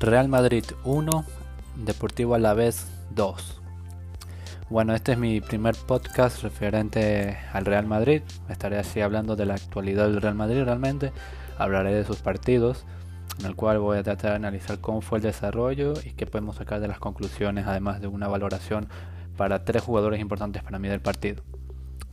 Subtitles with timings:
[0.00, 1.24] Real Madrid 1,
[1.76, 3.60] Deportivo Alavés 2.
[4.70, 8.22] Bueno, este es mi primer podcast referente al Real Madrid.
[8.48, 11.12] Estaré así hablando de la actualidad del Real Madrid realmente.
[11.58, 12.86] Hablaré de sus partidos,
[13.40, 16.56] en el cual voy a tratar de analizar cómo fue el desarrollo y qué podemos
[16.56, 18.88] sacar de las conclusiones, además de una valoración
[19.36, 21.42] para tres jugadores importantes para mí del partido.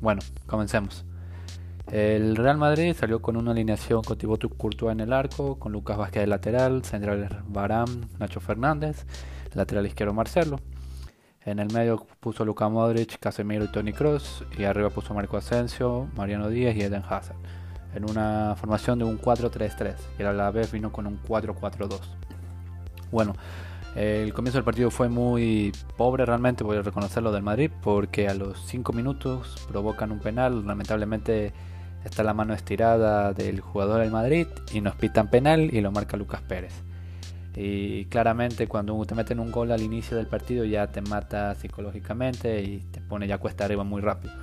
[0.02, 1.05] Bueno, comencemos.
[1.92, 5.98] El Real Madrid salió con una alineación con Thibaut Courtois en el arco, con Lucas
[5.98, 9.05] Vázquez de lateral, central Barán, Nacho Fernández,
[9.54, 10.59] lateral izquierdo Marcelo.
[11.45, 14.44] En el medio puso Luka Modric, Casemiro y Tony Cross.
[14.58, 17.38] Y arriba puso Marco Asensio, Mariano Díaz y Eden Hazard.
[17.95, 19.95] En una formación de un 4-3-3.
[20.20, 22.02] Y a la vez vino con un 4-4-2.
[23.12, 23.34] Bueno,
[23.95, 28.34] el comienzo del partido fue muy pobre realmente, voy a reconocerlo del Madrid, porque a
[28.34, 30.67] los 5 minutos provocan un penal.
[30.67, 31.54] Lamentablemente
[32.07, 36.17] está la mano estirada del jugador del Madrid y nos pitan penal y lo marca
[36.17, 36.73] Lucas Pérez.
[37.55, 42.61] Y claramente cuando te meten un gol al inicio del partido ya te mata psicológicamente
[42.61, 44.33] y te pone ya cuesta arriba muy rápido.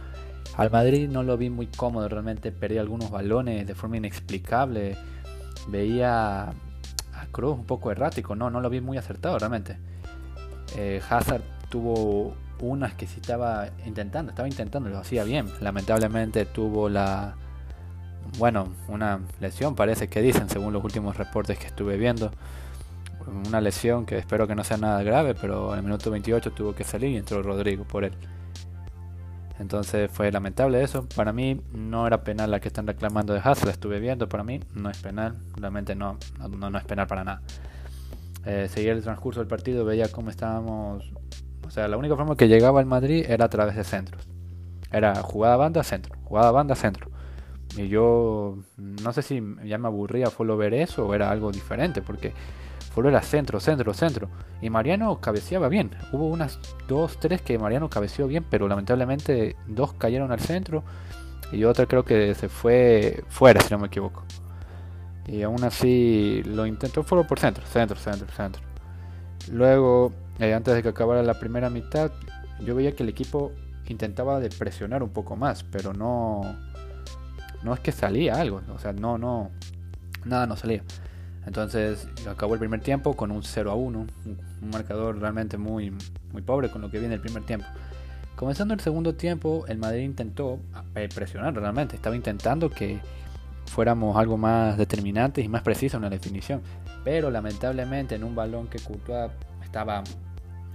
[0.56, 4.96] Al Madrid no lo vi muy cómodo, realmente perdí algunos balones de forma inexplicable.
[5.68, 9.76] Veía a Cruz un poco errático, no, no lo vi muy acertado realmente.
[10.76, 15.46] Eh, Hazard tuvo unas que sí estaba intentando, estaba intentando, lo hacía bien.
[15.60, 17.36] Lamentablemente tuvo la,
[18.38, 22.30] bueno, una lesión parece que dicen según los últimos reportes que estuve viendo.
[23.46, 26.74] Una lesión que espero que no sea nada grave, pero en el minuto 28 tuvo
[26.74, 28.12] que salir y entró Rodrigo por él.
[29.58, 31.08] Entonces fue lamentable eso.
[31.14, 34.60] Para mí no era penal la que están reclamando de Hazard, estuve viendo, para mí
[34.74, 36.18] no es penal, realmente no,
[36.50, 37.42] no, no es penal para nada.
[38.44, 41.12] Eh, seguía el transcurso del partido, veía cómo estábamos...
[41.66, 44.28] O sea, la única forma que llegaba al Madrid era a través de centros.
[44.90, 47.13] Era jugada banda, centro, jugada banda, centro.
[47.76, 52.02] Y yo no sé si ya me aburría Folo ver eso o era algo diferente,
[52.02, 52.32] porque
[52.94, 54.28] Folo era centro, centro, centro.
[54.62, 55.90] Y Mariano cabeceaba bien.
[56.12, 60.84] Hubo unas dos, tres que Mariano cabeceó bien, pero lamentablemente dos cayeron al centro
[61.52, 64.22] y otra creo que se fue fuera, si no me equivoco.
[65.26, 68.62] Y aún así lo intentó Folo por centro, centro, centro, centro.
[69.50, 72.12] Luego, eh, antes de que acabara la primera mitad,
[72.60, 73.52] yo veía que el equipo
[73.86, 76.42] intentaba de presionar un poco más, pero no
[77.64, 79.50] no es que salía algo, o sea, no, no,
[80.24, 80.82] nada no salía.
[81.46, 85.92] Entonces acabó el primer tiempo con un 0 a 1, un, marcador realmente muy,
[86.32, 87.66] muy pobre con lo que viene el primer tiempo.
[88.36, 90.58] Comenzando el segundo tiempo, el Madrid intentó
[90.94, 92.98] eh, presionar realmente, estaba intentando que
[93.66, 96.62] fuéramos algo más determinantes y más precisos en la definición.
[97.04, 99.30] Pero lamentablemente en un balón que Courtois
[99.62, 100.02] estaba,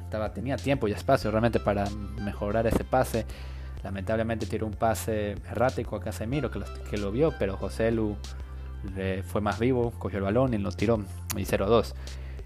[0.03, 1.85] estaba, tenía tiempo y espacio realmente para
[2.21, 3.25] mejorar ese pase,
[3.83, 8.15] Lamentablemente tiró un pase errático a Casemiro que lo, que lo vio, pero José Lu
[9.27, 11.03] fue más vivo, cogió el balón y lo tiró
[11.35, 11.93] y 0-2.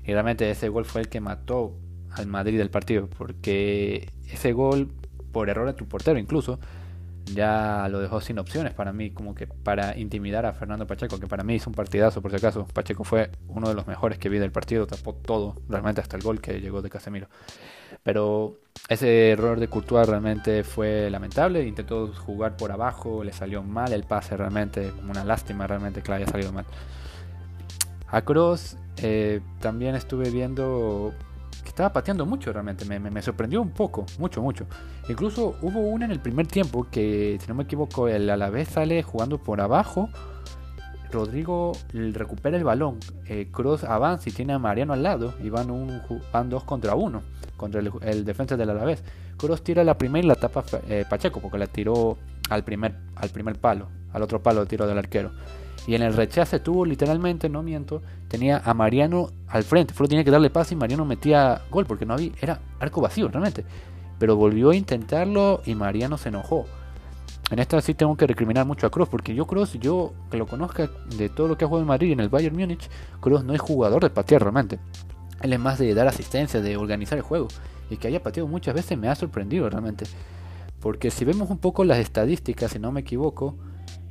[0.05, 1.75] Y realmente ese gol fue el que mató
[2.11, 4.91] al Madrid del partido, porque ese gol,
[5.31, 6.59] por error de tu portero incluso,
[7.25, 11.27] ya lo dejó sin opciones para mí, como que para intimidar a Fernando Pacheco, que
[11.27, 12.65] para mí es un partidazo por si acaso.
[12.73, 16.23] Pacheco fue uno de los mejores que vi del partido, tapó todo, realmente hasta el
[16.23, 17.27] gol que llegó de Casemiro.
[18.03, 23.93] Pero ese error de Courtois realmente fue lamentable, intentó jugar por abajo, le salió mal
[23.93, 26.65] el pase realmente, una lástima realmente que le haya salido mal.
[28.07, 31.13] A Cross eh, también estuve viendo
[31.73, 34.67] estaba pateando mucho realmente, me, sorprendió un poco, mucho, mucho.
[35.09, 39.01] Incluso hubo una en el primer tiempo que, si no me equivoco, el vez sale
[39.01, 40.07] jugando por abajo.
[41.11, 45.71] Rodrigo recupera el balón, eh, Cross avanza y tiene a Mariano al lado y van,
[45.71, 45.99] un,
[46.31, 47.23] van dos contra uno
[47.57, 49.03] contra el, defensa del Alavés.
[49.37, 52.17] Cross tira la primera y la tapa eh, Pacheco porque la tiró
[52.49, 55.31] al primer, al primer palo, al otro palo tiro del arquero.
[55.85, 59.93] Y en el rechace tuvo literalmente, no miento, tenía a Mariano al frente.
[59.93, 63.27] Solo tenía que darle pase y Mariano metía gol porque no había, era arco vacío
[63.27, 63.65] realmente.
[64.17, 66.65] Pero volvió a intentarlo y Mariano se enojó.
[67.51, 70.47] En esta sí tengo que recriminar mucho a Kroos, porque yo Kroos, yo que lo
[70.47, 72.89] conozca de todo lo que ha jugado en Madrid y en el Bayern Múnich,
[73.21, 74.79] Kroos no es jugador de patear realmente.
[75.41, 77.49] Él es más de dar asistencia, de organizar el juego.
[77.89, 80.05] Y que haya pateado muchas veces me ha sorprendido realmente.
[80.79, 83.55] Porque si vemos un poco las estadísticas, si no me equivoco,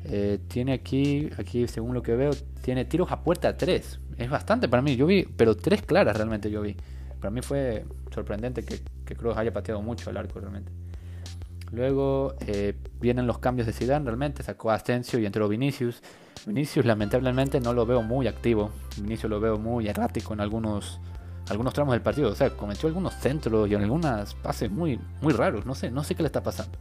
[0.04, 2.32] eh, tiene aquí, aquí según lo que veo,
[2.62, 4.00] tiene tiros a puerta 3.
[4.19, 4.96] Es bastante para mí.
[4.96, 6.76] Yo vi, pero tres claras realmente yo vi.
[7.20, 10.72] Para mí fue sorprendente que, que Cruz haya pateado mucho al arco realmente.
[11.72, 16.02] Luego eh, vienen los cambios de Zidane realmente, sacó a Asensio y entró Vinicius.
[16.46, 21.00] Vinicius lamentablemente no lo veo muy activo, Vinicius lo veo muy errático en algunos
[21.49, 25.32] algunos tramos del partido, o sea, cometió algunos centros y en algunas pases muy muy
[25.32, 26.78] raros, no sé, no sé qué le está pasando.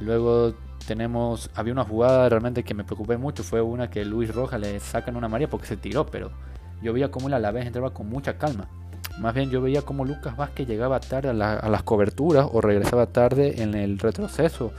[0.00, 0.54] Luego
[0.86, 4.80] tenemos, había una jugada realmente que me preocupé mucho, fue una que Luis Rojas le
[4.80, 6.30] sacan una María porque se tiró, pero
[6.82, 8.68] yo veía cómo el Alavés entraba con mucha calma.
[9.18, 13.62] Más bien yo veía cómo Lucas Vázquez llegaba tarde a, las coberturas o regresaba tarde
[13.62, 14.72] en el retroceso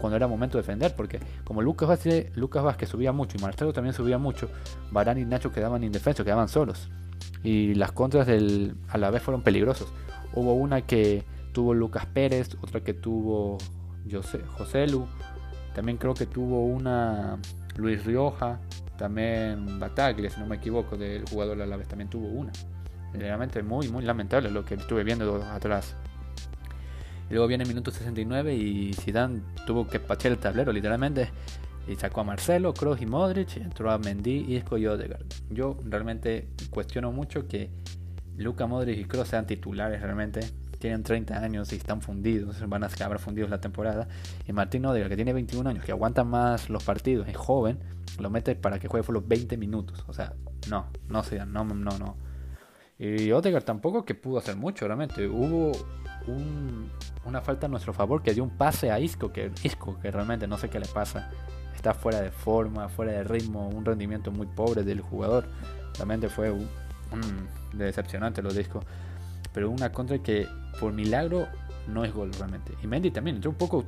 [0.00, 3.72] cuando era momento de defender, porque como Lucas Vázquez, Lucas Vázquez subía mucho y Marcelo
[3.72, 4.48] también subía mucho,
[4.90, 6.88] Barán y Nacho quedaban indefensos, quedaban solos.
[7.42, 9.92] Y las contras del Alavés fueron peligrosos.
[10.34, 13.58] Hubo una que tuvo Lucas Pérez, otra que tuvo
[14.10, 15.06] José, José Lu,
[15.74, 17.38] también creo que tuvo una
[17.76, 18.60] Luis Rioja,
[18.96, 22.52] también Bataglia, si no me equivoco, del jugador de Alavés, también tuvo una.
[23.12, 25.96] Realmente muy, muy lamentable lo que estuve viendo atrás.
[27.30, 31.30] Luego viene el minuto 69 y Zidane tuvo que pachear el tablero literalmente.
[31.88, 35.24] Y sacó a Marcelo, Kroos y Modric, entró a Mendy, Isco y Odegaard.
[35.48, 37.70] Yo realmente cuestiono mucho que
[38.36, 40.40] Luca Modric y Kroos sean titulares realmente.
[40.80, 44.08] Tienen 30 años y están fundidos, van a acabar fundidos la temporada.
[44.48, 47.78] Y Martín Odegaard, que tiene 21 años, que aguanta más los partidos, es joven,
[48.18, 50.04] lo mete para que juegue por los 20 minutos.
[50.08, 50.32] O sea,
[50.68, 52.16] no, no, no, no, no.
[52.98, 55.26] Y Odegaard tampoco que pudo hacer mucho, realmente.
[55.28, 55.72] Hubo
[57.24, 60.46] una falta a nuestro favor que dio un pase a Isco, que Isco, que realmente
[60.46, 61.30] no sé qué le pasa.
[61.74, 65.46] Está fuera de forma, fuera de ritmo, un rendimiento muy pobre del jugador.
[65.94, 66.68] Realmente fue un,
[67.72, 68.80] decepcionante lo de Isco.
[69.52, 70.46] Pero una contra que
[70.78, 71.48] por milagro
[71.88, 72.72] no es gol realmente.
[72.82, 73.84] Y Mendy también entró un poco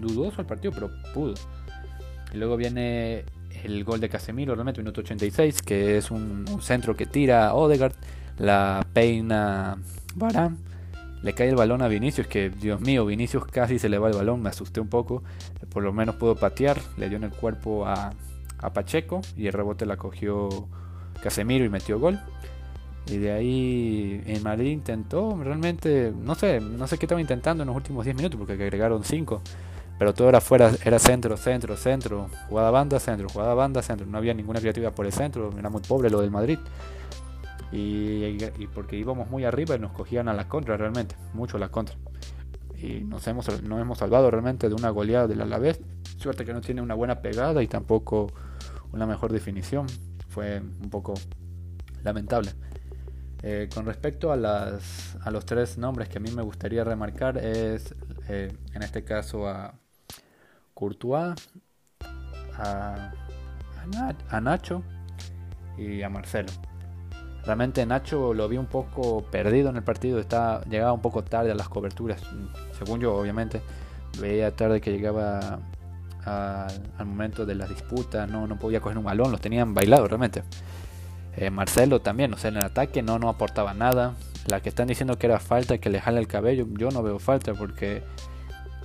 [0.00, 1.34] dudoso al partido, pero pudo.
[2.32, 3.24] Y luego viene
[3.64, 7.94] el gol de Casemiro, realmente, minuto 86, que es un, centro que tira Odegaard,
[8.38, 9.76] la peina
[10.14, 10.58] Barán,
[11.22, 14.16] le cae el balón a Vinicius, que Dios mío, Vinicius casi se le va el
[14.16, 15.22] balón, me asusté un poco,
[15.70, 18.14] por lo menos pudo patear, le dio en el cuerpo a,
[18.58, 20.48] a Pacheco y el rebote la cogió
[21.22, 22.18] Casemiro y metió gol.
[23.10, 27.66] Y de ahí en Madrid intentó realmente, no sé, no sé qué estaba intentando en
[27.66, 29.42] los últimos 10 minutos porque agregaron 5
[30.00, 34.16] pero todo era fuera, era centro, centro, centro, jugada banda, centro, jugada banda, centro, no
[34.16, 36.58] había ninguna creatividad por el centro, era muy pobre lo del Madrid.
[37.70, 38.38] Y,
[38.74, 41.98] porque íbamos muy arriba y nos cogían a las contras realmente, mucho a las contras.
[42.78, 45.82] Y nos hemos, nos hemos salvado realmente de una goleada del Alavés.
[46.16, 48.32] Suerte que no tiene una buena pegada y tampoco
[48.92, 49.86] una mejor definición.
[50.28, 51.12] Fue un poco
[52.02, 52.52] lamentable.
[53.42, 57.38] Eh, con respecto a, las, a los tres nombres que a mí me gustaría remarcar
[57.38, 57.94] es
[58.28, 59.72] eh, en este caso a
[60.74, 61.34] Courtois,
[62.58, 63.12] a,
[64.28, 64.82] a, Nacho
[65.78, 66.50] y a Marcelo.
[67.44, 71.50] Realmente Nacho lo vi un poco perdido en el partido, estaba, llegaba un poco tarde
[71.50, 72.22] a las coberturas,
[72.78, 73.62] según yo obviamente.
[74.20, 75.60] Veía tarde que llegaba
[76.26, 80.42] al momento de la disputa, no, no podía coger un balón, los tenían bailado realmente.
[81.36, 84.14] Eh, Marcelo también, o sea, en el ataque no, no aportaba nada.
[84.46, 87.18] La que están diciendo que era falta, que le jale el cabello, yo no veo
[87.18, 88.02] falta porque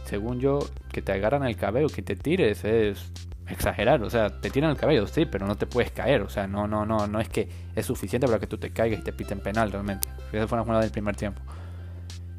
[0.05, 0.59] según yo,
[0.91, 3.11] que te agarran el cabello, que te tires, es
[3.49, 4.03] exagerar.
[4.03, 6.21] O sea, te tiran el cabello, sí, pero no te puedes caer.
[6.21, 8.99] O sea, no, no, no, no es que es suficiente para que tú te caigas
[8.99, 10.07] y te piten penal realmente.
[10.31, 11.41] Esa fue una jugada del primer tiempo.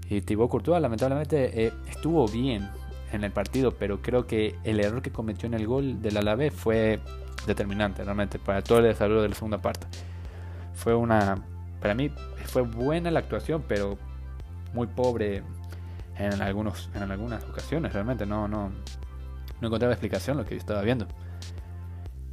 [0.08, 2.68] Y Thibaut Courtois, lamentablemente, eh, estuvo bien
[3.12, 6.54] en el partido, pero creo que el error que cometió en el gol del Alavés
[6.54, 7.00] fue
[7.46, 9.86] determinante realmente para todo el desarrollo de la segunda parte.
[10.74, 11.36] Fue una,
[11.80, 12.10] para mí,
[12.46, 13.98] fue buena la actuación, pero
[14.74, 15.42] muy pobre
[16.18, 18.70] en, algunos, en algunas ocasiones, realmente no, no,
[19.60, 21.06] no encontraba explicación lo que yo estaba viendo.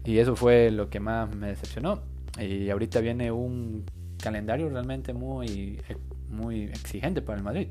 [0.05, 2.01] Y eso fue lo que más me decepcionó.
[2.39, 3.86] Y ahorita viene un
[4.22, 5.81] calendario realmente muy,
[6.29, 7.67] muy exigente para el Madrid.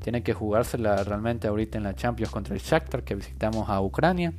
[0.00, 4.32] Tiene que jugársela realmente ahorita en la Champions contra el Shakhtar, que visitamos a Ucrania.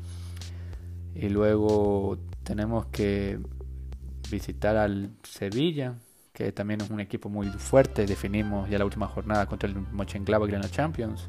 [1.16, 3.40] Y luego tenemos que
[4.30, 5.96] visitar al Sevilla,
[6.34, 8.06] que también es un equipo muy fuerte.
[8.06, 11.28] Definimos ya la última jornada contra el Mönchengladbach en la Champions.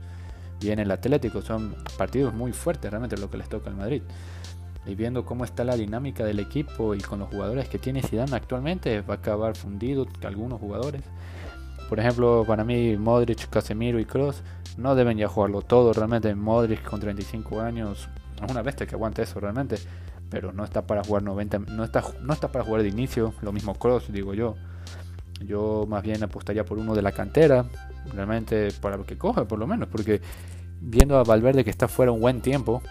[0.61, 4.03] Viene el Atlético, son partidos muy fuertes realmente lo que les toca al Madrid.
[4.87, 8.35] Y viendo cómo está la dinámica del equipo y con los jugadores que tiene Zidane
[8.35, 11.03] actualmente, va a acabar fundido algunos jugadores.
[11.89, 14.43] Por ejemplo, para mí Modric, Casemiro y Kroos
[14.79, 15.93] no deben ya jugarlo todo.
[15.93, 18.09] Realmente Modric con 35 años
[18.47, 19.77] es una bestia que aguanta eso realmente,
[20.31, 23.53] pero no está para jugar 90, no está no está para jugar de inicio, lo
[23.53, 24.57] mismo Kroos, digo yo.
[25.45, 27.67] Yo más bien apostaría por uno de la cantera,
[28.15, 30.21] realmente para lo que coja por lo menos, porque
[30.81, 32.83] viendo a Valverde que está fuera un buen tiempo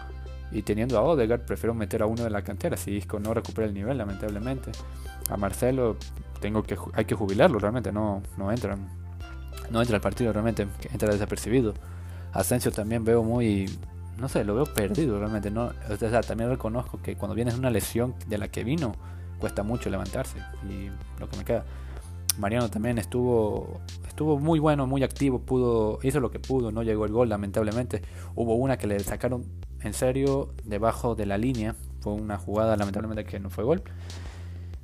[0.52, 3.68] y teniendo a Odegaard, prefiero meter a uno de la cantera si Isco no recupera
[3.68, 4.72] el nivel, lamentablemente.
[5.30, 5.96] A Marcelo
[6.42, 8.78] tengo que hay que jubilarlo, realmente no no entra
[9.70, 11.74] no entra al partido realmente, entra desapercibido.
[12.34, 13.70] Asensio también veo muy
[14.18, 17.70] no sé, lo veo perdido realmente, no, o sea, también reconozco que cuando vienes una
[17.70, 18.94] lesión de la que vino
[19.40, 20.38] cuesta mucho levantarse
[20.70, 20.90] y
[21.20, 21.66] lo que me queda
[22.38, 27.06] Mariano también estuvo estuvo muy bueno, muy activo, pudo hizo lo que pudo, no llegó
[27.06, 28.02] el gol lamentablemente.
[28.36, 29.46] Hubo una que le sacaron
[29.82, 33.82] en serio debajo de la línea, fue una jugada lamentablemente que no fue gol.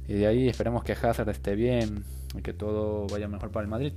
[0.07, 2.03] Y de ahí esperemos que Hazard esté bien
[2.35, 3.93] y que todo vaya mejor para el Madrid.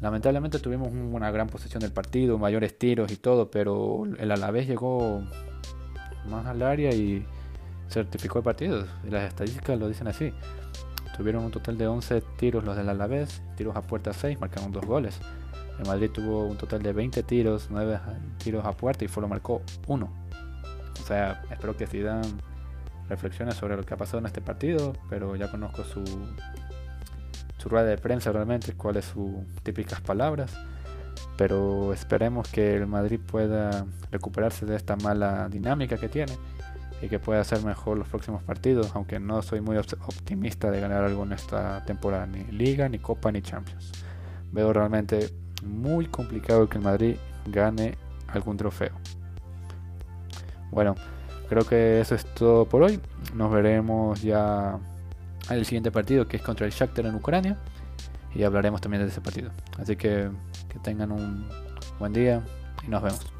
[0.00, 5.22] Lamentablemente tuvimos una gran posesión del partido, mayores tiros y todo, pero el Alavés llegó
[6.28, 7.24] más al área y
[7.88, 8.86] certificó el partido.
[9.08, 10.32] las estadísticas lo dicen así.
[11.16, 14.84] Tuvieron un total de 11 tiros los del Alavés, tiros a puerta 6, marcaron dos
[14.84, 15.18] goles.
[15.78, 17.98] El Madrid tuvo un total de 20 tiros, 9
[18.42, 20.10] tiros a puerta y solo marcó uno.
[21.00, 22.26] O sea, espero que Zidane
[23.08, 26.02] reflexione sobre lo que ha pasado en este partido, pero ya conozco su
[27.66, 29.28] su rueda de prensa realmente, cuáles sus
[29.64, 30.56] típicas palabras.
[31.36, 36.32] Pero esperemos que el Madrid pueda recuperarse de esta mala dinámica que tiene
[37.02, 41.02] y que pueda hacer mejor los próximos partidos, aunque no soy muy optimista de ganar
[41.02, 43.90] algo en esta temporada, ni Liga, ni Copa, ni Champions.
[44.52, 45.30] Veo realmente
[45.64, 48.92] muy complicado que el Madrid gane algún trofeo.
[50.70, 50.94] Bueno,
[51.48, 53.00] creo que eso es todo por hoy.
[53.34, 54.78] Nos veremos ya
[55.50, 57.56] el siguiente partido que es contra el Shakhtar en Ucrania
[58.34, 59.50] y hablaremos también de ese partido.
[59.78, 60.30] Así que
[60.68, 61.48] que tengan un
[61.98, 62.42] buen día
[62.84, 63.35] y nos vemos.